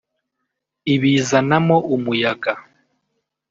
[0.93, 2.53] ibizanamo umuyaga